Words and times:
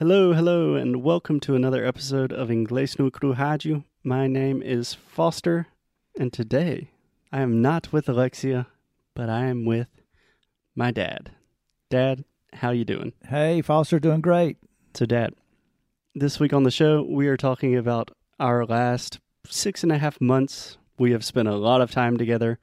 Hello, 0.00 0.32
hello, 0.32 0.76
and 0.76 1.02
welcome 1.02 1.40
to 1.40 1.56
another 1.56 1.84
episode 1.84 2.32
of 2.32 2.50
Inglês 2.50 3.00
no 3.00 3.10
Rádio. 3.10 3.82
My 4.04 4.28
name 4.28 4.62
is 4.62 4.94
Foster, 4.94 5.66
and 6.16 6.32
today 6.32 6.92
I 7.32 7.40
am 7.40 7.60
not 7.60 7.92
with 7.92 8.08
Alexia, 8.08 8.68
but 9.16 9.28
I 9.28 9.46
am 9.46 9.64
with 9.64 9.88
my 10.76 10.92
dad. 10.92 11.32
Dad, 11.90 12.22
how 12.52 12.70
you 12.70 12.84
doing? 12.84 13.12
Hey, 13.26 13.60
Foster, 13.60 13.98
doing 13.98 14.20
great. 14.20 14.58
So, 14.94 15.04
Dad, 15.04 15.34
this 16.14 16.38
week 16.38 16.52
on 16.52 16.62
the 16.62 16.70
show, 16.70 17.02
we 17.02 17.26
are 17.26 17.36
talking 17.36 17.74
about 17.74 18.12
our 18.38 18.64
last 18.64 19.18
six 19.48 19.82
and 19.82 19.90
a 19.90 19.98
half 19.98 20.20
months. 20.20 20.78
We 20.96 21.10
have 21.10 21.24
spent 21.24 21.48
a 21.48 21.56
lot 21.56 21.80
of 21.80 21.90
time 21.90 22.18
together. 22.18 22.60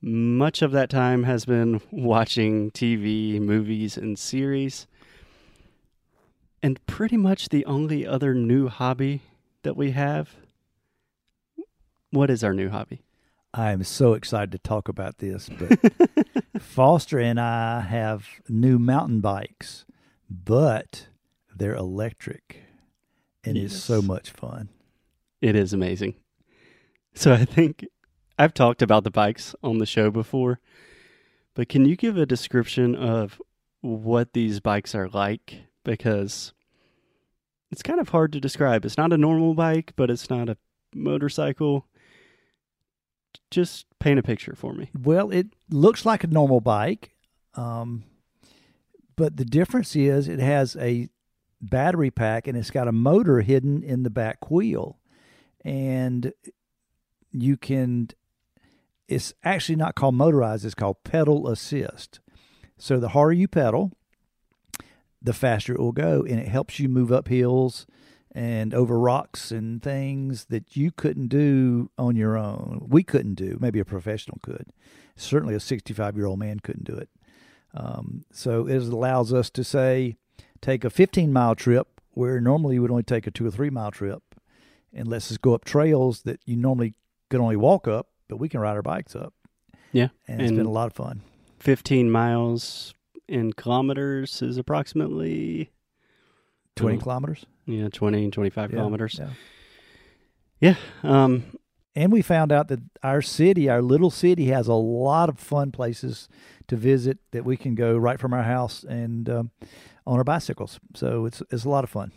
Much 0.00 0.62
of 0.62 0.70
that 0.70 0.88
time 0.88 1.24
has 1.24 1.44
been 1.44 1.80
watching 1.90 2.70
TV, 2.70 3.40
movies, 3.40 3.96
and 3.96 4.16
series. 4.16 4.86
And 6.62 6.84
pretty 6.86 7.16
much 7.16 7.48
the 7.48 7.64
only 7.64 8.06
other 8.06 8.34
new 8.34 8.68
hobby 8.68 9.22
that 9.62 9.76
we 9.76 9.92
have. 9.92 10.36
What 12.10 12.30
is 12.30 12.44
our 12.44 12.52
new 12.52 12.68
hobby? 12.68 13.02
I 13.52 13.72
am 13.72 13.82
so 13.82 14.12
excited 14.12 14.52
to 14.52 14.58
talk 14.58 14.88
about 14.88 15.18
this, 15.18 15.48
but 15.48 15.78
Foster 16.60 17.18
and 17.18 17.40
I 17.40 17.80
have 17.80 18.26
new 18.48 18.78
mountain 18.78 19.20
bikes, 19.20 19.84
but 20.28 21.08
they're 21.54 21.74
electric 21.74 22.62
and 23.44 23.56
it's 23.56 23.76
so 23.76 24.02
much 24.02 24.30
fun. 24.30 24.68
It 25.40 25.56
is 25.56 25.72
amazing. 25.72 26.14
So 27.14 27.32
I 27.32 27.44
think 27.44 27.86
I've 28.38 28.54
talked 28.54 28.82
about 28.82 29.04
the 29.04 29.10
bikes 29.10 29.54
on 29.62 29.78
the 29.78 29.86
show 29.86 30.10
before, 30.10 30.60
but 31.54 31.68
can 31.68 31.84
you 31.84 31.96
give 31.96 32.16
a 32.16 32.26
description 32.26 32.94
of 32.94 33.40
what 33.80 34.32
these 34.32 34.60
bikes 34.60 34.94
are 34.94 35.08
like? 35.08 35.62
Because 35.84 36.52
it's 37.70 37.82
kind 37.82 38.00
of 38.00 38.10
hard 38.10 38.32
to 38.32 38.40
describe. 38.40 38.84
It's 38.84 38.98
not 38.98 39.12
a 39.12 39.18
normal 39.18 39.54
bike, 39.54 39.92
but 39.96 40.10
it's 40.10 40.28
not 40.28 40.48
a 40.48 40.56
motorcycle. 40.94 41.86
Just 43.50 43.86
paint 43.98 44.18
a 44.18 44.22
picture 44.22 44.54
for 44.56 44.72
me. 44.72 44.90
Well, 44.98 45.30
it 45.30 45.48
looks 45.70 46.04
like 46.04 46.24
a 46.24 46.28
normal 46.28 46.60
bike, 46.60 47.14
um, 47.54 48.04
but 49.16 49.36
the 49.36 49.44
difference 49.44 49.94
is 49.94 50.28
it 50.28 50.40
has 50.40 50.76
a 50.76 51.08
battery 51.60 52.10
pack 52.10 52.46
and 52.46 52.56
it's 52.56 52.70
got 52.70 52.88
a 52.88 52.92
motor 52.92 53.40
hidden 53.40 53.82
in 53.82 54.02
the 54.02 54.10
back 54.10 54.50
wheel. 54.50 54.98
And 55.64 56.32
you 57.30 57.56
can, 57.56 58.08
it's 59.08 59.34
actually 59.44 59.76
not 59.76 59.94
called 59.94 60.14
motorized, 60.14 60.64
it's 60.64 60.74
called 60.74 61.04
pedal 61.04 61.48
assist. 61.48 62.20
So 62.78 62.98
the 62.98 63.10
harder 63.10 63.34
you 63.34 63.46
pedal, 63.46 63.92
the 65.22 65.32
faster 65.32 65.74
it 65.74 65.80
will 65.80 65.92
go, 65.92 66.24
and 66.28 66.40
it 66.40 66.48
helps 66.48 66.78
you 66.78 66.88
move 66.88 67.12
up 67.12 67.28
hills 67.28 67.86
and 68.32 68.72
over 68.72 68.98
rocks 68.98 69.50
and 69.50 69.82
things 69.82 70.46
that 70.46 70.76
you 70.76 70.90
couldn't 70.92 71.28
do 71.28 71.90
on 71.98 72.16
your 72.16 72.36
own. 72.36 72.86
We 72.88 73.02
couldn't 73.02 73.34
do. 73.34 73.58
Maybe 73.60 73.80
a 73.80 73.84
professional 73.84 74.38
could. 74.42 74.72
Certainly, 75.16 75.54
a 75.54 75.60
65 75.60 76.16
year 76.16 76.26
old 76.26 76.38
man 76.38 76.60
couldn't 76.60 76.84
do 76.84 76.94
it. 76.94 77.08
Um, 77.74 78.24
so 78.32 78.66
it 78.66 78.82
allows 78.82 79.32
us 79.32 79.50
to 79.50 79.64
say, 79.64 80.16
take 80.60 80.84
a 80.84 80.90
15 80.90 81.32
mile 81.32 81.54
trip 81.54 82.00
where 82.12 82.40
normally 82.40 82.74
you 82.74 82.82
would 82.82 82.90
only 82.90 83.02
take 83.02 83.26
a 83.26 83.30
two 83.30 83.46
or 83.46 83.50
three 83.50 83.70
mile 83.70 83.90
trip, 83.90 84.22
and 84.92 85.08
let's 85.08 85.28
just 85.28 85.42
go 85.42 85.54
up 85.54 85.64
trails 85.64 86.22
that 86.22 86.40
you 86.46 86.56
normally 86.56 86.94
could 87.28 87.40
only 87.40 87.56
walk 87.56 87.86
up, 87.86 88.08
but 88.28 88.36
we 88.36 88.48
can 88.48 88.60
ride 88.60 88.76
our 88.76 88.82
bikes 88.82 89.14
up. 89.14 89.34
Yeah, 89.92 90.08
and 90.28 90.40
it's 90.40 90.52
been 90.52 90.66
a 90.66 90.70
lot 90.70 90.86
of 90.86 90.92
fun. 90.92 91.22
15 91.58 92.10
miles 92.10 92.94
in 93.30 93.52
kilometers 93.52 94.42
is 94.42 94.56
approximately 94.58 95.70
20 96.76 96.96
Mm. 96.98 97.02
kilometers. 97.02 97.46
yeah 97.66 97.88
20 97.88 98.30
25 98.30 98.70
Yeah, 98.70 98.76
kilometers 98.76 99.18
yeah. 99.18 99.30
yeah 100.60 100.76
um 101.02 101.42
And 101.96 102.12
we 102.12 102.22
found 102.22 102.52
out 102.52 102.68
that 102.68 102.78
our 103.02 103.20
city, 103.22 103.68
our 103.68 103.82
little 103.82 104.10
city, 104.10 104.46
has 104.46 104.68
a 104.68 104.74
lot 104.74 105.28
of 105.28 105.38
fun 105.40 105.72
places 105.72 106.28
to 106.68 106.76
visit 106.76 107.18
that 107.32 107.44
we 107.44 107.56
can 107.56 107.74
go 107.74 107.96
right 107.96 108.20
from 108.20 108.32
our 108.32 108.44
house 108.44 108.84
and 108.84 109.28
um, 109.28 109.50
on 110.06 110.18
our 110.18 110.24
bicycles. 110.24 110.78
So 110.94 111.26
it's 111.26 111.42
it's 111.50 111.64
a 111.64 111.68
lot 111.68 111.82
of 111.84 111.90
fun. 111.90 112.12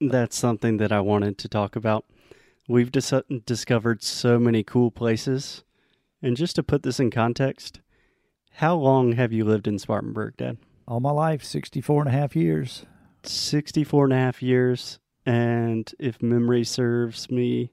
That's 0.00 0.36
something 0.36 0.76
that 0.78 0.92
I 0.92 1.00
wanted 1.00 1.38
to 1.38 1.48
talk 1.48 1.76
about. 1.76 2.04
We've 2.68 2.92
dis- 2.92 3.22
discovered 3.46 4.02
so 4.02 4.38
many 4.38 4.62
cool 4.62 4.90
places. 4.90 5.64
And 6.22 6.36
just 6.36 6.56
to 6.56 6.62
put 6.62 6.82
this 6.82 7.00
in 7.00 7.10
context, 7.10 7.80
how 8.56 8.74
long 8.74 9.12
have 9.12 9.34
you 9.34 9.44
lived 9.44 9.68
in 9.68 9.78
Spartanburg, 9.78 10.38
Dad? 10.38 10.56
All 10.88 10.98
my 10.98 11.10
life, 11.10 11.44
64 11.44 12.02
and 12.02 12.08
a 12.08 12.12
half 12.12 12.34
years. 12.34 12.86
64 13.22 14.04
and 14.04 14.12
a 14.14 14.16
half 14.16 14.42
years. 14.42 14.98
And 15.26 15.92
if 15.98 16.22
memory 16.22 16.64
serves 16.64 17.30
me, 17.30 17.72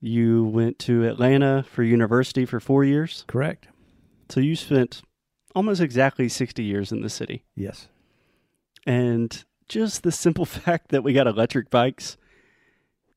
you 0.00 0.44
went 0.46 0.80
to 0.80 1.06
Atlanta 1.06 1.62
for 1.62 1.84
university 1.84 2.44
for 2.44 2.58
four 2.58 2.82
years. 2.82 3.24
Correct. 3.28 3.68
So 4.30 4.40
you 4.40 4.56
spent 4.56 5.02
almost 5.54 5.80
exactly 5.80 6.28
60 6.28 6.64
years 6.64 6.90
in 6.90 7.02
the 7.02 7.08
city. 7.08 7.44
Yes. 7.54 7.86
And 8.86 9.44
just 9.68 10.02
the 10.02 10.10
simple 10.10 10.44
fact 10.44 10.88
that 10.88 11.04
we 11.04 11.12
got 11.12 11.28
electric 11.28 11.70
bikes, 11.70 12.16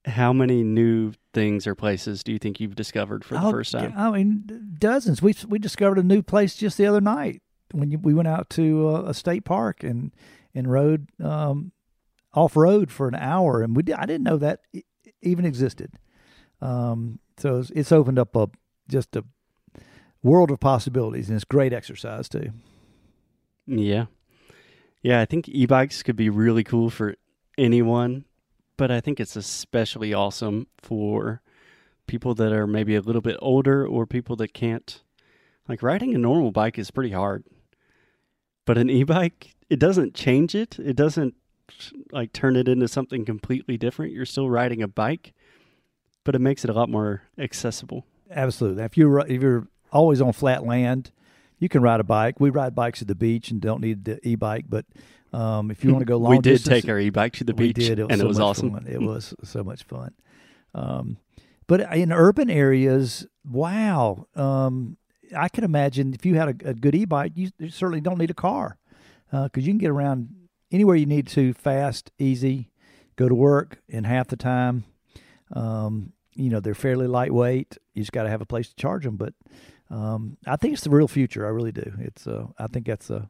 how 0.08 0.34
many 0.34 0.64
new 0.64 1.14
things 1.34 1.68
or 1.68 1.76
places 1.76 2.24
do 2.24 2.32
you 2.32 2.40
think 2.40 2.60
you've 2.60 2.76
discovered 2.76 3.24
for 3.24 3.36
the 3.36 3.46
Oh, 3.46 3.52
first 3.52 3.72
time? 3.74 3.94
I 3.96 4.10
mean, 4.12 4.76
dozens. 4.80 5.22
We 5.22 5.36
we 5.48 5.60
discovered 5.60 6.00
a 6.00 6.04
new 6.04 6.24
place 6.24 6.56
just 6.56 6.78
the 6.78 6.86
other 6.88 7.02
night 7.02 7.42
when 7.72 7.92
you, 7.92 8.00
we 8.00 8.14
went 8.14 8.28
out 8.28 8.50
to 8.52 8.90
uh, 8.90 9.02
a 9.04 9.14
state 9.14 9.46
park 9.46 9.84
and 9.84 10.12
and 10.56 10.72
rode 10.72 11.10
um, 11.22 11.72
off 12.34 12.56
road 12.56 12.92
for 12.92 13.08
an 13.08 13.16
hour, 13.16 13.62
and 13.62 13.76
we 13.76 13.84
I 13.94 14.06
didn't 14.06 14.24
know 14.24 14.38
that 14.38 14.62
even 15.22 15.46
existed. 15.46 15.94
Um, 16.62 17.20
so 17.38 17.60
it's, 17.60 17.70
it's 17.72 17.92
opened 17.92 18.18
up 18.18 18.36
a 18.36 18.50
just 18.90 19.16
a 19.16 19.24
world 20.24 20.52
of 20.52 20.60
possibilities, 20.60 21.28
and 21.30 21.36
it's 21.36 21.46
great 21.46 21.74
exercise 21.74 22.30
too. 22.30 22.52
Yeah. 23.68 24.06
Yeah, 25.04 25.22
I 25.22 25.26
think 25.26 25.48
e 25.48 25.66
bikes 25.66 26.02
could 26.02 26.16
be 26.16 26.30
really 26.30 26.64
cool 26.64 26.90
for 26.90 27.16
anyone, 27.58 28.26
but 28.78 28.92
I 28.92 29.02
think 29.02 29.20
it's 29.20 29.36
especially 29.36 30.14
awesome 30.14 30.68
for 30.78 31.42
people 32.06 32.34
that 32.36 32.54
are 32.54 32.68
maybe 32.68 32.96
a 32.96 33.02
little 33.02 33.22
bit 33.22 33.38
older 33.42 33.86
or 33.86 34.06
people 34.06 34.36
that 34.38 34.54
can't. 34.54 35.02
Like 35.68 35.84
riding 35.84 36.16
a 36.16 36.18
normal 36.18 36.52
bike 36.52 36.80
is 36.80 36.92
pretty 36.92 37.12
hard, 37.12 37.44
but 38.66 38.78
an 38.78 38.90
e 38.90 39.04
bike, 39.04 39.56
it 39.70 39.80
doesn't 39.80 40.14
change 40.14 40.56
it. 40.56 40.80
It 40.80 40.96
doesn't 40.96 41.36
like 42.14 42.32
turn 42.32 42.56
it 42.56 42.70
into 42.70 42.88
something 42.88 43.26
completely 43.26 43.78
different. 43.78 44.14
You're 44.14 44.26
still 44.26 44.50
riding 44.50 44.82
a 44.82 44.88
bike, 44.88 45.34
but 46.24 46.36
it 46.36 46.40
makes 46.40 46.64
it 46.64 46.70
a 46.70 46.74
lot 46.74 46.90
more 46.90 47.24
accessible. 47.38 48.06
Absolutely. 48.32 48.84
If 48.84 48.96
you're 48.96 49.20
if 49.28 49.42
you're 49.42 49.68
always 49.92 50.22
on 50.22 50.32
flat 50.32 50.66
land, 50.66 51.12
you 51.60 51.68
can 51.68 51.82
ride 51.82 52.00
a 52.00 52.06
bike. 52.06 52.40
We 52.40 52.50
ride 52.50 52.76
bikes 52.76 53.02
at 53.02 53.08
the 53.08 53.16
beach 53.16 53.52
and 53.52 53.60
don't 53.60 53.82
need 53.82 54.06
the 54.06 54.26
e-bike, 54.28 54.66
but 54.70 54.86
um, 55.34 55.72
if 55.72 55.84
you 55.84 55.92
want 55.92 56.02
to 56.02 56.06
go 56.06 56.18
long 56.18 56.32
we 56.32 56.38
did 56.38 56.52
distance, 56.52 56.82
take 56.82 56.90
our 56.90 57.00
e 57.00 57.10
bike 57.10 57.34
to 57.34 57.44
the 57.44 57.54
beach, 57.54 57.76
did. 57.76 58.00
It 58.00 58.04
was 58.04 58.12
and 58.12 58.20
so 58.20 58.26
it 58.26 58.28
was 58.28 58.40
awesome. 58.40 58.72
Fun. 58.72 58.88
It 58.88 59.02
was 59.02 59.34
so 59.44 59.64
much 59.64 59.84
fun. 59.84 60.14
Um, 60.74 61.18
but 61.68 61.82
in 61.94 62.12
urban 62.12 62.50
areas, 62.50 63.28
wow, 63.46 64.28
um, 64.36 64.98
I 65.36 65.50
can 65.50 65.64
imagine 65.64 66.14
if 66.14 66.26
you 66.26 66.36
had 66.36 66.62
a, 66.62 66.70
a 66.70 66.74
good 66.74 66.96
e-bike, 66.96 67.34
you, 67.36 67.50
you 67.60 67.70
certainly 67.70 68.00
don't 68.00 68.18
need 68.18 68.30
a 68.30 68.36
car 68.36 68.78
because 69.30 69.68
you 69.68 69.74
can 69.74 69.80
get 69.80 69.90
around 69.90 70.30
anywhere 70.72 70.96
you 70.96 71.06
need 71.06 71.28
to 71.28 71.54
fast, 71.54 72.12
easy, 72.18 72.72
go 73.16 73.28
to 73.28 73.36
work 73.36 73.80
in 73.88 74.04
half 74.06 74.28
the 74.28 74.38
time. 74.38 74.86
Um, 75.54 76.14
you 76.34 76.50
know, 76.50 76.60
they're 76.60 76.76
fairly 76.76 77.08
lightweight. 77.08 77.78
You 77.94 78.04
just 78.04 78.12
got 78.12 78.24
to 78.24 78.30
have 78.30 78.42
a 78.42 78.46
place 78.46 78.70
to 78.70 78.76
charge 78.76 79.04
them. 79.04 79.18
But 79.18 79.34
um, 79.90 80.38
I 80.46 80.56
think 80.56 80.74
it's 80.74 80.84
the 80.84 80.90
real 80.90 81.08
future. 81.08 81.46
I 81.46 81.50
really 81.50 81.72
do. 81.72 81.94
It's 82.00 82.28
uh, 82.28 82.48
I 82.58 82.68
think 82.68 82.86
that's 82.86 83.10
a, 83.10 83.30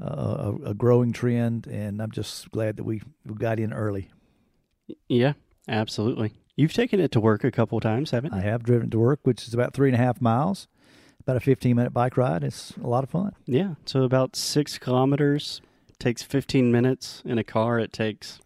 a 0.00 0.52
a 0.66 0.74
growing 0.74 1.12
trend, 1.12 1.66
and 1.66 2.00
I'm 2.02 2.10
just 2.10 2.50
glad 2.50 2.76
that 2.76 2.84
we 2.84 3.02
we 3.26 3.34
got 3.34 3.58
in 3.60 3.72
early. 3.72 4.10
Yeah, 5.08 5.34
absolutely. 5.68 6.32
You've 6.56 6.72
taken 6.72 7.00
it 7.00 7.10
to 7.12 7.20
work 7.20 7.44
a 7.44 7.50
couple 7.50 7.80
times, 7.80 8.10
haven't 8.10 8.32
you? 8.34 8.38
I 8.38 8.42
have 8.42 8.62
driven 8.62 8.90
to 8.90 8.98
work, 8.98 9.20
which 9.22 9.46
is 9.48 9.54
about 9.54 9.72
three 9.72 9.88
and 9.88 9.94
a 9.94 9.98
half 9.98 10.20
miles, 10.20 10.68
about 11.20 11.36
a 11.36 11.40
15 11.40 11.74
minute 11.76 11.92
bike 11.94 12.16
ride. 12.16 12.44
It's 12.44 12.72
a 12.82 12.86
lot 12.86 13.04
of 13.04 13.10
fun. 13.10 13.32
Yeah, 13.46 13.74
so 13.86 14.02
about 14.02 14.36
six 14.36 14.76
kilometers 14.78 15.62
takes 15.98 16.22
15 16.22 16.70
minutes. 16.70 17.22
In 17.24 17.38
a 17.38 17.44
car, 17.44 17.78
it 17.78 17.92
takes, 17.92 18.38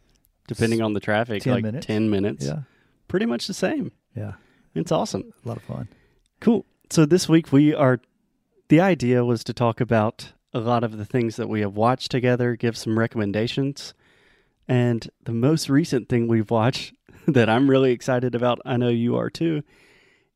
depending 0.47 0.83
on 0.83 0.93
the 0.93 1.01
traffic, 1.01 1.43
10 1.43 1.53
like 1.53 1.63
minutes. 1.65 1.87
10 1.87 2.11
minutes. 2.11 2.45
Yeah, 2.47 2.61
Pretty 3.09 3.27
much 3.27 3.47
the 3.47 3.55
same. 3.55 3.93
yeah, 4.15 4.35
It's 4.75 4.93
awesome. 4.93 5.33
a 5.45 5.49
lot 5.49 5.57
of 5.57 5.63
fun. 5.65 5.89
Cool. 6.41 6.65
So 6.91 7.07
this 7.07 7.29
week 7.29 7.51
we 7.51 7.75
are, 7.75 7.99
the 8.69 8.81
idea 8.81 9.25
was 9.25 9.43
to 9.45 9.53
talk 9.55 9.81
about 9.81 10.33
a 10.57 10.61
lot 10.61 10.85
of 10.85 10.97
the 10.97 11.05
things 11.05 11.37
that 11.37 11.49
we 11.49 11.61
have 11.61 11.77
watched 11.77 12.11
together, 12.11 12.57
give 12.57 12.77
some 12.77 12.99
recommendations. 12.99 13.93
And 14.67 15.09
the 15.23 15.33
most 15.33 15.69
recent 15.69 16.09
thing 16.09 16.27
we've 16.29 16.51
watched 16.51 16.95
that 17.29 17.49
I'm 17.51 17.69
really 17.69 17.93
excited 17.93 18.35
about, 18.35 18.61
I 18.65 18.77
know 18.79 18.89
you 18.89 19.17
are 19.17 19.29
too, 19.31 19.63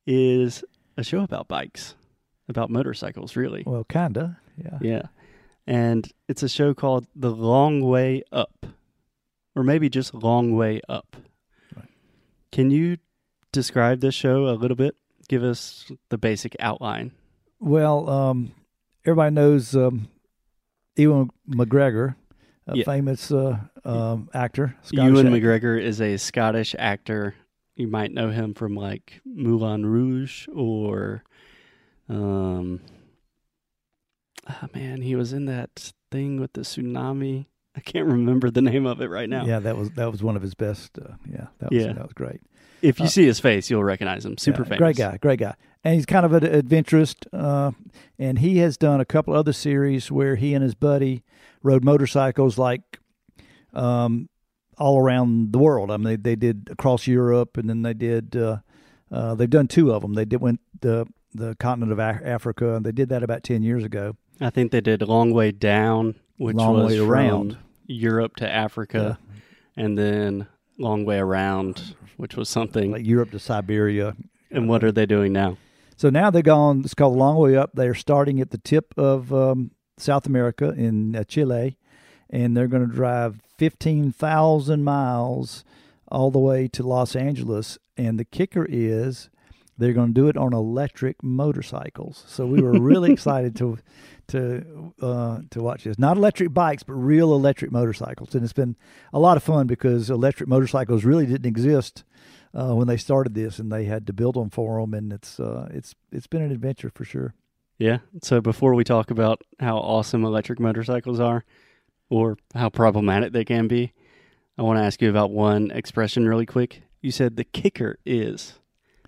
is 0.06 0.62
a 0.96 1.02
show 1.02 1.22
about 1.22 1.49
bikes, 1.49 1.94
about 2.49 2.69
motorcycles, 2.70 3.34
really. 3.34 3.62
Well, 3.67 3.84
kinda. 3.84 4.38
Yeah. 4.56 4.78
Yeah. 4.82 5.02
And 5.67 6.06
it's 6.28 6.43
a 6.43 6.49
show 6.49 6.75
called 6.75 7.06
The 7.14 7.31
Long 7.31 7.81
Way 7.81 8.22
Up. 8.31 8.67
or 9.56 9.64
maybe 9.64 9.88
just 9.88 10.14
Long 10.14 10.55
Way 10.55 10.81
Up. 10.88 11.17
Right. 11.75 11.88
Can 12.52 12.70
you 12.70 12.99
describe 13.52 14.00
this 14.00 14.14
show 14.14 14.49
a 14.49 14.52
little 14.55 14.76
bit? 14.76 14.96
Give 15.28 15.43
us 15.43 15.90
the 16.08 16.19
basic 16.19 16.56
outline. 16.61 17.12
Well, 17.58 18.08
um, 18.08 18.52
everybody 19.05 19.35
knows 19.35 19.75
um, 19.76 20.08
Ewan 20.97 21.31
McGregor, 21.49 22.14
a 22.67 22.76
Yeah. 22.76 22.85
famous 22.85 23.31
uh, 23.32 23.58
um, 23.85 24.29
actor. 24.35 24.76
Scottish 24.82 25.05
Ewan 25.05 25.26
actor. 25.26 25.41
McGregor 25.41 25.82
is 25.82 26.00
a 26.00 26.17
Scottish 26.17 26.75
actor. 26.79 27.35
You 27.76 27.87
might 27.88 28.12
know 28.12 28.31
him 28.31 28.55
from 28.55 28.75
like 28.75 29.20
Moulin 29.25 29.87
Rouge 29.87 30.47
or, 30.55 31.23
um, 32.08 32.81
ah 34.47 34.69
man, 34.75 35.00
he 35.03 35.17
was 35.17 35.32
in 35.32 35.46
that 35.46 35.93
thing 36.11 36.41
with 36.41 36.53
the 36.53 36.61
tsunami. 36.62 37.46
I 37.76 37.81
can't 37.81 38.06
remember 38.06 38.50
the 38.50 38.61
name 38.62 38.85
of 38.85 39.00
it 39.00 39.08
right 39.08 39.29
now. 39.29 39.46
Yeah, 39.46 39.61
that 39.61 39.76
was 39.76 39.91
that 39.93 40.11
was 40.11 40.23
one 40.23 40.37
of 40.37 40.43
his 40.43 40.55
best. 40.55 40.99
Uh, 40.99 41.14
yeah, 41.31 41.46
that 41.61 41.70
was 41.70 41.85
Yeah. 41.85 41.93
that 41.93 42.03
was 42.03 42.12
great. 42.12 42.41
If 42.82 42.99
you 42.99 43.05
Uh, 43.06 43.08
see 43.08 43.25
his 43.25 43.38
face, 43.38 43.70
you'll 43.70 43.85
recognize 43.85 44.26
him. 44.26 44.37
Super 44.38 44.62
Yeah, 44.62 44.69
famous. 44.70 44.79
Great 44.79 44.96
guy, 44.96 45.17
great 45.19 45.38
guy. 45.38 45.55
And 45.82 45.94
he's 45.94 46.06
kind 46.06 46.27
of 46.27 46.32
an 46.32 46.44
adventurist. 46.44 47.27
Uh, 47.32 47.73
and 48.19 48.38
he 48.41 48.59
has 48.59 48.77
done 48.77 49.00
a 49.00 49.05
couple 49.05 49.35
other 49.35 49.53
series 49.53 50.11
where 50.11 50.37
he 50.37 50.53
and 50.55 50.62
his 50.62 50.75
buddy 50.75 51.23
rode 51.62 51.85
motorcycles 51.85 52.59
like 52.59 52.99
um, 53.73 54.29
all 54.79 54.99
around 54.99 55.53
the 55.53 55.59
world. 55.59 55.91
I 55.91 55.97
mean, 55.97 56.05
they, 56.05 56.17
they 56.17 56.37
did 56.37 56.69
across 56.71 57.06
Europe, 57.06 57.56
and 57.56 57.69
then 57.69 57.82
they 57.82 57.94
did. 57.94 58.37
Uh, 58.37 58.59
uh, 59.11 59.35
they've 59.35 59.50
done 59.50 59.69
two 59.69 59.93
of 59.93 60.03
them. 60.03 60.15
They 60.15 60.25
did 60.25 60.41
went 60.41 60.61
the 60.81 61.06
the 61.32 61.55
continent 61.56 61.93
of 61.93 61.99
Af- 61.99 62.23
Africa, 62.25 62.75
and 62.75 62.85
they 62.85 62.93
did 62.93 63.09
that 63.11 63.23
about 63.23 63.43
ten 63.43 63.62
years 63.62 63.85
ago. 63.85 64.17
I 64.41 64.50
think 64.50 64.73
they 64.73 64.81
did 64.81 65.03
Long 65.03 65.32
Way 65.32 65.53
Down, 65.53 66.15
which 66.37 66.56
Long 66.56 66.75
was 66.75 66.93
Way 66.93 66.99
Around. 66.99 67.59
Europe 67.87 68.37
to 68.37 68.50
Africa, 68.50 69.19
and 69.77 69.97
then 69.99 70.47
Long 70.79 71.05
Way 71.05 71.19
Around, 71.19 71.94
which 72.17 72.37
was 72.37 72.49
something. 72.49 72.91
like 72.93 73.06
Europe 73.06 73.31
to 73.32 73.38
Siberia. 73.38 74.15
and 74.50 74.69
what 74.69 74.82
are 74.85 74.93
they 74.93 75.06
doing 75.06 75.32
now? 75.32 75.56
So 76.00 76.08
now 76.08 76.31
they've 76.31 76.43
gone. 76.43 76.81
It's 76.82 76.94
called 76.94 77.14
a 77.14 77.19
long 77.19 77.37
way 77.37 77.58
up. 77.58 77.73
They're 77.75 77.93
starting 77.93 78.41
at 78.41 78.52
the 78.52 78.56
tip 78.56 78.94
of 78.97 79.35
um, 79.35 79.73
South 79.99 80.25
America 80.25 80.70
in 80.70 81.14
uh, 81.14 81.25
Chile, 81.25 81.76
and 82.31 82.56
they're 82.56 82.69
going 82.69 82.88
to 82.88 82.94
drive 82.94 83.43
fifteen 83.58 84.11
thousand 84.11 84.82
miles 84.82 85.62
all 86.08 86.31
the 86.31 86.38
way 86.38 86.69
to 86.69 86.82
Los 86.82 87.14
Angeles. 87.14 87.76
And 87.99 88.19
the 88.19 88.25
kicker 88.25 88.67
is 88.67 89.29
they're 89.76 89.93
going 89.93 90.14
to 90.14 90.19
do 90.19 90.29
it 90.29 90.38
on 90.38 90.55
electric 90.55 91.23
motorcycles. 91.23 92.25
So 92.26 92.46
we 92.46 92.62
were 92.62 92.81
really 92.81 93.12
excited 93.19 93.55
to 93.56 93.76
to 94.29 94.94
uh, 95.03 95.41
to 95.50 95.62
watch 95.62 95.85
this. 95.85 95.99
Not 95.99 96.17
electric 96.17 96.55
bikes, 96.55 96.82
but 96.82 96.94
real 96.94 97.35
electric 97.35 97.73
motorcycles. 97.73 98.35
And 98.35 98.43
it's 98.43 98.55
been 98.55 98.75
a 99.12 99.19
lot 99.19 99.37
of 99.37 99.43
fun 99.43 99.67
because 99.67 100.08
electric 100.08 100.49
motorcycles 100.49 101.05
really 101.05 101.26
didn't 101.26 101.44
exist 101.44 102.05
uh, 102.55 102.75
when 102.75 102.88
they 102.88 102.97
started 102.97 103.35
this, 103.35 103.58
and 103.58 103.70
they 103.70 103.85
had 103.85 104.06
to 104.06 104.12
build 104.12 104.35
them 104.35 104.50
for 104.50 104.81
them. 104.81 104.94
And 104.94 105.12
it's 105.12 105.38
uh, 105.38 105.69
it's 105.73 105.94
it's 106.12 106.26
been 106.26 106.43
an 106.43 106.52
adventure 106.52 106.91
for 106.94 107.05
sure. 107.05 107.35
Yeah. 107.79 107.99
So 108.23 108.41
before 108.41 108.75
we 108.75 108.85
talk 108.85 109.11
about 109.11 109.43
how 109.58 109.79
awesome 109.79 110.25
electric 110.25 110.61
motorcycles 110.61 111.19
are 111.19 111.44
or 112.11 112.37
how 112.55 112.69
problematic 112.69 113.32
they 113.32 113.44
can 113.44 113.69
be, 113.69 113.93
I 114.58 114.62
want 114.62 114.79
to 114.79 114.85
ask 114.85 115.00
you 115.00 115.08
about 115.08 115.31
one 115.31 115.70
expression 115.70 116.29
really 116.29 116.44
quick. 116.44 116.82
You 117.00 117.11
said 117.11 117.37
the 117.37 117.44
kicker 117.44 117.99
is. 118.05 118.58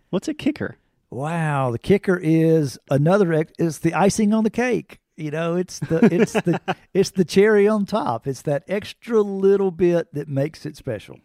What's 0.08 0.28
a 0.28 0.34
kicker? 0.34 0.76
Wow, 1.10 1.70
the 1.70 1.78
kicker 1.78 2.18
is 2.22 2.78
another. 2.90 3.44
It's 3.58 3.78
the 3.78 3.92
icing 3.92 4.32
on 4.32 4.44
the 4.44 4.50
cake. 4.50 4.98
You 5.16 5.30
know, 5.30 5.56
it's 5.56 5.78
the 5.78 6.08
it's 6.10 6.32
the 6.32 6.58
it's 6.94 7.10
the 7.10 7.26
cherry 7.26 7.68
on 7.68 7.84
top. 7.84 8.26
It's 8.26 8.40
that 8.42 8.64
extra 8.66 9.20
little 9.20 9.70
bit 9.70 10.14
that 10.14 10.28
makes 10.28 10.64
it 10.64 10.76
special. 10.76 11.18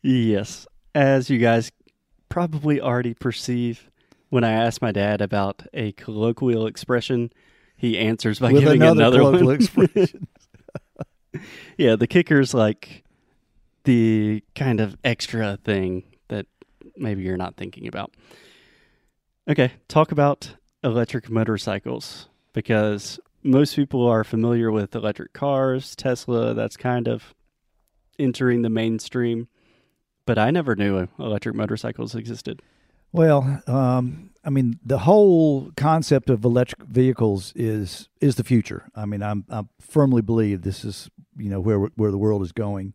Yes. 0.00 0.66
As 0.94 1.30
you 1.30 1.38
guys 1.38 1.70
probably 2.28 2.80
already 2.80 3.14
perceive, 3.14 3.90
when 4.30 4.44
I 4.44 4.52
ask 4.52 4.82
my 4.82 4.92
dad 4.92 5.20
about 5.20 5.62
a 5.72 5.92
colloquial 5.92 6.66
expression, 6.66 7.32
he 7.76 7.98
answers 7.98 8.38
by 8.38 8.52
With 8.52 8.62
giving 8.62 8.82
another, 8.82 9.02
another, 9.04 9.18
colloquial 9.18 9.46
one. 9.46 9.54
expression. 9.56 10.28
yeah, 11.78 11.96
the 11.96 12.06
kicker's 12.06 12.52
like 12.54 13.04
the 13.84 14.42
kind 14.54 14.80
of 14.80 14.96
extra 15.04 15.58
thing 15.64 16.02
that 16.28 16.46
maybe 16.96 17.22
you're 17.22 17.36
not 17.36 17.56
thinking 17.56 17.86
about. 17.86 18.12
Okay, 19.48 19.72
talk 19.88 20.12
about 20.12 20.54
electric 20.84 21.30
motorcycles 21.30 22.28
because 22.52 23.18
most 23.42 23.76
people 23.76 24.06
are 24.06 24.24
familiar 24.24 24.70
with 24.70 24.94
electric 24.94 25.32
cars, 25.32 25.96
Tesla, 25.96 26.52
that's 26.54 26.76
kind 26.76 27.08
of 27.08 27.34
entering 28.18 28.62
the 28.62 28.68
mainstream. 28.68 29.48
But 30.28 30.38
I 30.38 30.50
never 30.50 30.76
knew 30.76 31.08
electric 31.18 31.54
motorcycles 31.54 32.14
existed. 32.14 32.60
Well, 33.12 33.62
um, 33.66 34.28
I 34.44 34.50
mean, 34.50 34.78
the 34.84 34.98
whole 34.98 35.70
concept 35.74 36.28
of 36.28 36.44
electric 36.44 36.82
vehicles 36.82 37.54
is 37.56 38.10
is 38.20 38.34
the 38.34 38.44
future. 38.44 38.90
I 38.94 39.06
mean, 39.06 39.22
I'm 39.22 39.46
I 39.48 39.62
firmly 39.80 40.20
believe 40.20 40.60
this 40.60 40.84
is 40.84 41.08
you 41.38 41.48
know 41.48 41.60
where 41.60 41.78
where 41.96 42.10
the 42.10 42.18
world 42.18 42.42
is 42.42 42.52
going. 42.52 42.92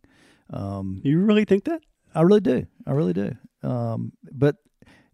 Um, 0.51 1.01
You 1.03 1.21
really 1.21 1.44
think 1.44 1.63
that? 1.63 1.81
I 2.13 2.21
really 2.21 2.39
do. 2.39 2.68
I 2.85 2.91
really 2.91 3.13
do. 3.13 3.36
Um, 3.63 4.13
but 4.31 4.57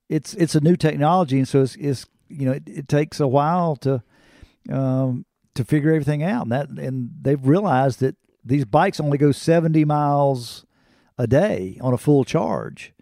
it's 0.10 0.33
it's 0.33 0.56
a 0.56 0.60
new 0.60 0.75
technology, 0.75 1.38
and 1.38 1.48
so 1.48 1.62
it's, 1.62 1.77
it's 1.77 2.06
you 2.27 2.45
know 2.48 2.51
it, 2.51 2.63
it 2.68 2.88
takes 2.89 3.22
a 3.22 3.27
while 3.30 3.77
to 3.77 4.04
um, 4.69 5.25
to 5.56 5.63
figure 5.63 5.92
everything 5.92 6.24
out, 6.24 6.44
and 6.44 6.51
that 6.51 6.68
and 6.68 7.12
they've 7.22 7.48
realized 7.48 8.01
that 8.01 8.18
these 8.44 8.65
bikes 8.65 9.00
only 9.00 9.18
go 9.18 9.31
seventy 9.31 9.86
miles 9.86 10.65
a 11.19 11.27
day 11.27 11.77
on 11.81 11.94
a 11.94 11.98
full 11.98 12.24
charge. 12.24 12.94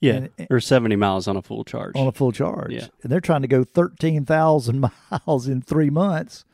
Yeah, 0.00 0.28
And- 0.38 0.46
or 0.50 0.58
70 0.60 0.96
miles 0.96 1.28
on 1.28 1.36
a 1.36 1.42
full 1.42 1.64
charge. 1.64 1.94
on 1.96 2.06
a 2.06 2.12
full 2.12 2.32
charge. 2.32 2.72
Yeah. 2.72 2.86
And 3.02 3.12
they're 3.12 3.20
trying 3.20 3.42
to 3.42 3.48
go 3.48 3.62
13,000 3.64 4.80
miles 5.26 5.46
in 5.48 5.60
three 5.60 5.90
months. 5.90 6.44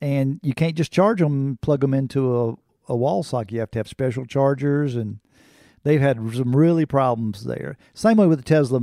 And 0.00 0.38
you 0.42 0.52
can't 0.54 0.76
just 0.76 0.92
charge 0.92 1.18
them, 1.20 1.58
plug 1.62 1.80
them 1.80 1.94
into 1.94 2.36
a, 2.38 2.54
a 2.92 2.96
wall 2.96 3.22
socket. 3.22 3.52
You 3.52 3.60
have 3.60 3.70
to 3.72 3.78
have 3.78 3.88
special 3.88 4.26
chargers. 4.26 4.94
And 4.94 5.18
they've 5.82 6.00
had 6.00 6.18
some 6.34 6.54
really 6.54 6.86
problems 6.86 7.44
there. 7.44 7.76
Same 7.94 8.16
way 8.18 8.26
with 8.26 8.38
the 8.38 8.44
Tesla 8.44 8.82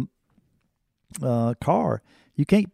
uh, 1.22 1.54
car. 1.62 2.02
You 2.36 2.46
can't 2.46 2.68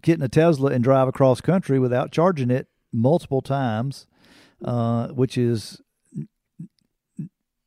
get 0.00 0.16
in 0.18 0.22
a 0.22 0.28
Tesla 0.28 0.70
and 0.70 0.82
drive 0.82 1.08
across 1.08 1.42
country 1.42 1.78
without 1.78 2.10
charging 2.10 2.50
it 2.50 2.68
multiple 2.92 3.42
times, 3.42 4.06
uh, 4.64 5.08
which 5.08 5.36
is. 5.36 5.80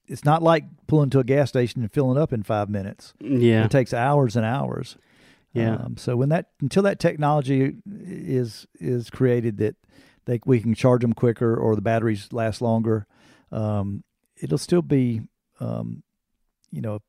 It's 0.08 0.24
not 0.24 0.42
like 0.42 0.64
pulling 0.88 1.10
to 1.12 1.20
a 1.20 1.24
gas 1.24 1.50
station 1.50 1.82
and 1.82 1.92
filling 1.92 2.18
up 2.18 2.32
in 2.32 2.44
five 2.44 2.70
minutes. 2.70 3.14
yeah. 3.20 3.66
It 3.66 3.72
takes 3.72 3.94
hours 3.94 4.36
and 4.36 4.46
hours. 4.46 4.98
Yeah. 5.54 5.76
Um, 5.76 5.98
so 5.98 6.16
when 6.16 6.30
that 6.30 6.50
until 6.62 6.84
that 6.84 7.00
technology 7.00 7.76
is 7.90 8.68
is 8.80 9.10
created 9.10 9.58
that 9.58 9.76
they 10.26 10.40
we 10.46 10.60
can 10.60 10.76
charge 10.76 11.02
them 11.02 11.14
quicker 11.14 11.56
or 11.56 11.76
the 11.76 11.82
batteries 11.82 12.32
last 12.32 12.62
longer, 12.62 13.08
um, 13.52 14.04
it'll 14.42 14.58
still 14.58 14.82
be 14.82 15.22
um, 15.60 16.04
you 16.72 16.82
know 16.82 17.00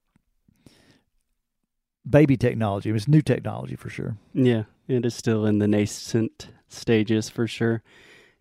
baby 2.09 2.37
technology. 2.37 2.91
It's 2.91 3.09
new 3.09 3.23
technology 3.23 3.77
for 3.77 3.91
sure. 3.91 4.17
Yeah, 4.33 4.65
And 4.89 5.05
it 5.05 5.07
is 5.07 5.15
still 5.15 5.45
in 5.45 5.59
the 5.59 5.69
nascent 5.69 6.49
stages 6.69 7.29
for 7.29 7.47
sure. 7.47 7.83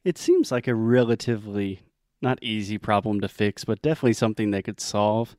It 0.04 0.18
seems 0.18 0.52
like 0.52 0.68
a 0.68 0.76
relatively 0.76 1.82
not 2.22 2.40
easy 2.42 2.78
problem 2.78 3.22
to 3.22 3.28
fix, 3.28 3.64
but 3.64 3.82
definitely 3.82 4.14
something 4.14 4.52
they 4.52 4.62
could 4.62 4.80
solve. 4.80 5.36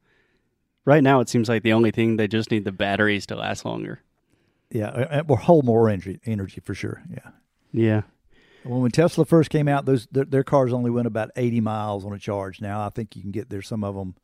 Right 0.85 1.02
now, 1.02 1.20
it 1.20 1.28
seems 1.28 1.49
like 1.49 1.62
the 1.62 1.73
only 1.73 1.90
thing 1.90 2.16
they 2.16 2.28
just 2.28 2.50
need 2.50 2.64
the 2.64 2.73
batteries 2.73 3.26
to 3.26 3.37
last 3.37 3.64
longer. 3.64 4.00
Yeah, 4.70 5.23
or 5.28 5.37
hold 5.37 5.64
more 5.64 5.88
energy 5.88 6.20
energy 6.25 6.61
for 6.61 6.75
sure. 6.75 7.02
Yeah. 7.11 7.30
Yeah, 7.73 8.02
Well, 8.64 8.80
when 8.80 8.90
Tesla 8.90 9.26
first 9.26 9.50
came 9.50 9.68
out, 9.68 9.85
those 9.85 10.06
their, 10.11 10.25
their 10.25 10.42
cars 10.44 10.73
only 10.73 10.90
went 10.90 11.06
about 11.06 11.30
80 11.37 11.61
miles 11.61 12.04
on 12.06 12.14
a 12.14 12.18
charge. 12.18 12.61
Now 12.62 12.85
I 12.87 12.88
think 12.88 13.14
you 13.14 13.23
can 13.23 13.30
get 13.30 13.50
there's 13.50 13.68
some 13.68 13.85
of 13.85 13.94
them 13.94 14.14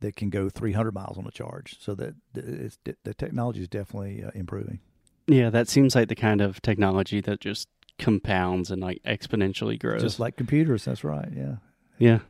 that 0.00 0.16
can 0.16 0.30
go 0.30 0.48
300 0.48 0.92
miles 0.92 1.18
on 1.18 1.26
a 1.26 1.30
charge. 1.30 1.76
So 1.80 1.94
that 1.94 2.14
it's, 2.34 2.78
the 3.04 3.14
technology 3.14 3.60
is 3.60 3.68
definitely 3.68 4.24
uh, 4.24 4.30
improving. 4.34 4.80
yeah, 5.28 5.50
that 5.50 5.68
seems 5.68 5.94
like 5.94 6.08
the 6.08 6.16
kind 6.16 6.40
of 6.40 6.60
technology 6.62 7.20
that 7.20 7.40
just 7.40 7.68
compounds 7.98 8.70
and 8.70 8.82
like 8.82 9.00
exponentially 9.04 9.78
grows. 9.78 10.02
Just 10.02 10.18
like 10.18 10.36
computers, 10.36 10.84
that's 10.86 11.04
right. 11.04 11.28
Yeah. 11.32 11.56
Yeah. 12.00 12.20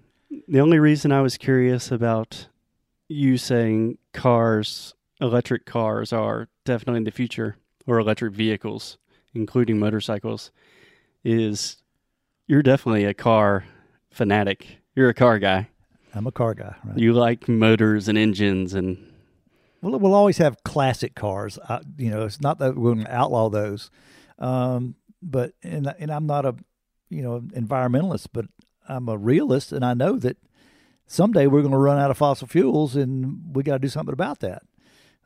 The 0.49 0.61
only 0.61 0.79
reason 0.79 1.13
I 1.13 1.23
was 1.23 1.39
curious 1.39 1.91
about 1.91 2.49
you 3.09 3.39
saying 3.39 3.99
cars, 4.13 4.95
electric 5.21 5.65
cars 5.65 6.13
are 6.13 6.49
definitely 6.65 6.99
in 6.99 7.05
the 7.05 7.11
future, 7.11 7.57
or 7.87 7.99
electric 7.99 8.35
vehicles, 8.35 8.99
including 9.33 9.79
motorcycles, 9.79 10.51
is 11.25 11.79
you're 12.47 12.63
definitely 12.63 13.05
a 13.05 13.15
car 13.15 13.65
fanatic. 14.11 14.79
You're 14.95 15.09
a 15.09 15.15
car 15.15 15.39
guy. 15.39 15.69
I'm 16.15 16.27
a 16.27 16.33
car 16.33 16.55
guy, 16.55 16.75
right? 16.85 16.99
You 16.99 17.13
like 17.13 17.49
motors 17.49 18.09
and 18.09 18.19
engines 18.19 18.75
and 18.75 18.99
Well, 19.83 19.99
we'll 20.01 20.15
always 20.15 20.39
have 20.39 20.65
classic 20.65 21.15
cars. 21.15 21.59
I, 21.69 21.81
you 21.97 22.11
know, 22.11 22.25
it's 22.25 22.41
not 22.41 22.59
that 22.59 22.77
we're 22.77 22.95
going 22.95 23.05
to 23.05 23.15
outlaw 23.15 23.49
those, 23.49 23.91
um, 24.41 24.97
but 25.23 25.53
and 25.63 25.93
and 25.99 26.11
I'm 26.11 26.27
not 26.27 26.45
a 26.45 26.57
you 27.09 27.23
know 27.23 27.41
environmentalist, 27.41 28.27
but 28.33 28.47
I'm 28.91 29.09
a 29.09 29.17
realist, 29.17 29.73
and 29.73 29.85
I 29.85 29.95
know 29.95 30.19
that 30.19 30.37
someday 31.07 31.47
we're 31.47 31.63
going 31.63 31.73
to 31.73 31.79
run 31.79 31.99
out 31.99 32.11
of 32.11 32.19
fossil 32.19 32.49
fuels, 32.49 32.97
and 32.97 33.55
we 33.55 33.63
got 33.63 33.75
to 33.75 33.79
do 33.79 33.89
something 33.89 34.13
about 34.13 34.41
that. 34.41 34.63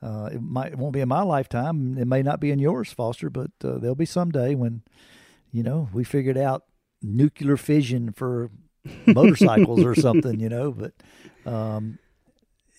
Uh, 0.03 0.29
it 0.33 0.43
might 0.43 0.73
it 0.73 0.79
won't 0.79 0.93
be 0.93 1.01
in 1.01 1.09
my 1.09 1.23
lifetime. 1.23 1.97
It 1.99 2.07
may 2.07 2.23
not 2.23 2.39
be 2.39 2.51
in 2.51 2.59
yours, 2.59 2.93
Foster, 2.93 3.31
but 3.31 3.51
uh, 3.65 3.79
there'll 3.79 3.95
be 3.95 4.05
someday 4.05 4.55
when, 4.55 4.83
you 5.51 5.63
know, 5.63 5.89
we 5.95 6.05
figured 6.05 6.37
out 6.37 6.65
nuclear 7.01 7.57
fission 7.57 8.13
for 8.13 8.51
motorcycles 9.07 9.83
or 9.83 9.95
something, 9.95 10.41
you 10.41 10.51
know. 10.51 10.73
But 10.73 10.93
um, 11.51 11.99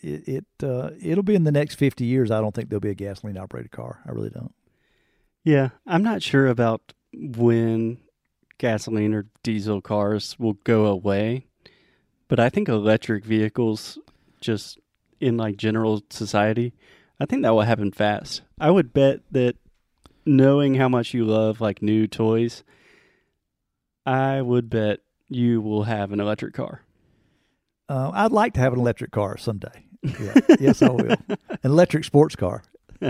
it, 0.03 0.27
it 0.27 0.45
uh, 0.63 0.91
it'll 1.01 1.23
be 1.23 1.35
in 1.35 1.45
the 1.45 1.51
next 1.51 1.75
fifty 1.75 2.05
years. 2.05 2.29
I 2.29 2.41
don't 2.41 2.53
think 2.53 2.69
there'll 2.69 2.79
be 2.79 2.91
a 2.91 2.95
gasoline 2.95 3.37
operated 3.37 3.71
car. 3.71 4.01
I 4.05 4.11
really 4.11 4.29
don't. 4.29 4.53
Yeah, 5.43 5.69
I'm 5.87 6.03
not 6.03 6.21
sure 6.21 6.47
about 6.47 6.93
when 7.11 7.97
gasoline 8.57 9.13
or 9.13 9.25
diesel 9.43 9.81
cars 9.81 10.37
will 10.39 10.53
go 10.63 10.85
away, 10.85 11.45
but 12.27 12.39
I 12.39 12.49
think 12.49 12.67
electric 12.69 13.23
vehicles, 13.25 13.97
just 14.41 14.79
in 15.19 15.37
like 15.37 15.57
general 15.57 16.03
society, 16.09 16.73
I 17.19 17.25
think 17.25 17.43
that 17.43 17.53
will 17.53 17.61
happen 17.61 17.91
fast. 17.91 18.41
I 18.59 18.71
would 18.71 18.93
bet 18.93 19.21
that 19.31 19.55
knowing 20.25 20.75
how 20.75 20.89
much 20.89 21.13
you 21.13 21.25
love 21.25 21.61
like 21.61 21.81
new 21.81 22.07
toys, 22.07 22.63
I 24.05 24.41
would 24.41 24.69
bet 24.69 24.99
you 25.29 25.61
will 25.61 25.83
have 25.83 26.11
an 26.11 26.19
electric 26.19 26.53
car. 26.53 26.81
Uh, 27.87 28.11
I'd 28.13 28.31
like 28.31 28.53
to 28.53 28.59
have 28.59 28.73
an 28.73 28.79
electric 28.79 29.11
car 29.11 29.37
someday. 29.37 29.83
Yeah. 30.19 30.33
yes, 30.59 30.83
I 30.83 30.89
will. 30.89 31.15
An 31.29 31.37
electric 31.63 32.03
sports 32.03 32.35
car. 32.35 32.61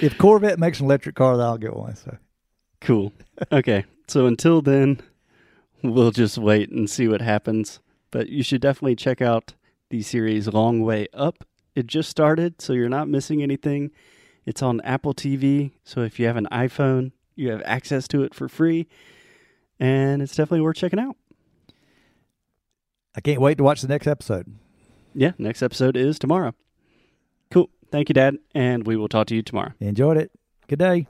if 0.00 0.16
Corvette 0.16 0.58
makes 0.58 0.80
an 0.80 0.86
electric 0.86 1.14
car, 1.16 1.36
then 1.36 1.44
I'll 1.44 1.58
get 1.58 1.76
one. 1.76 1.94
So 1.96 2.16
Cool. 2.80 3.12
Okay. 3.52 3.84
So 4.10 4.26
until 4.26 4.60
then, 4.60 5.00
we'll 5.82 6.10
just 6.10 6.36
wait 6.36 6.70
and 6.70 6.90
see 6.90 7.06
what 7.06 7.20
happens. 7.20 7.78
But 8.10 8.28
you 8.28 8.42
should 8.42 8.60
definitely 8.60 8.96
check 8.96 9.22
out 9.22 9.54
the 9.90 10.02
series 10.02 10.48
Long 10.48 10.80
Way 10.80 11.06
Up. 11.14 11.44
It 11.76 11.86
just 11.86 12.10
started, 12.10 12.60
so 12.60 12.72
you're 12.72 12.88
not 12.88 13.08
missing 13.08 13.40
anything. 13.40 13.92
It's 14.44 14.62
on 14.62 14.80
Apple 14.80 15.14
TV, 15.14 15.70
so 15.84 16.00
if 16.00 16.18
you 16.18 16.26
have 16.26 16.36
an 16.36 16.48
iPhone, 16.50 17.12
you 17.36 17.50
have 17.50 17.62
access 17.64 18.08
to 18.08 18.24
it 18.24 18.34
for 18.34 18.48
free. 18.48 18.88
And 19.78 20.22
it's 20.22 20.34
definitely 20.34 20.62
worth 20.62 20.76
checking 20.76 20.98
out. 20.98 21.16
I 23.14 23.20
can't 23.20 23.40
wait 23.40 23.58
to 23.58 23.64
watch 23.64 23.80
the 23.80 23.88
next 23.88 24.08
episode. 24.08 24.52
Yeah, 25.14 25.32
next 25.38 25.62
episode 25.62 25.96
is 25.96 26.18
tomorrow. 26.18 26.54
Cool. 27.50 27.70
Thank 27.90 28.08
you, 28.08 28.14
Dad, 28.14 28.38
and 28.54 28.86
we 28.86 28.96
will 28.96 29.08
talk 29.08 29.28
to 29.28 29.34
you 29.36 29.42
tomorrow. 29.42 29.72
Enjoyed 29.80 30.16
it. 30.16 30.32
Good 30.68 30.80
day. 30.80 31.06